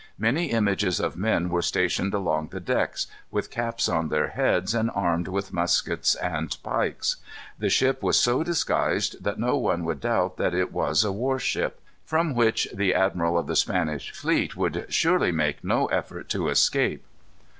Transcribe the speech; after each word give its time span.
Many 0.17 0.45
images 0.47 0.99
of 0.99 1.15
men 1.15 1.47
were 1.49 1.61
stationed 1.61 2.15
along 2.15 2.47
the 2.47 2.59
decks, 2.59 3.05
with 3.29 3.51
caps 3.51 3.87
on 3.87 4.09
their 4.09 4.29
heads 4.29 4.73
and 4.73 4.89
armed 4.95 5.27
with 5.27 5.53
muskets 5.53 6.15
and 6.15 6.57
pikes. 6.63 7.17
The 7.59 7.69
ship 7.69 8.01
was 8.01 8.19
so 8.19 8.41
disguised 8.41 9.23
that 9.23 9.37
no 9.37 9.57
one 9.57 9.85
would 9.85 9.99
doubt 10.01 10.37
that 10.37 10.55
it 10.55 10.71
was 10.73 11.03
a 11.03 11.11
war 11.11 11.37
ship. 11.37 11.79
From 12.03 12.35
such 12.35 12.67
the 12.73 12.95
admiral 12.95 13.37
of 13.37 13.45
the 13.45 13.55
Spanish 13.55 14.09
fleet 14.09 14.57
would 14.57 14.87
surely 14.89 15.31
make 15.31 15.63
no 15.63 15.85
effort 15.89 16.29
to 16.29 16.49
escape. 16.49 17.05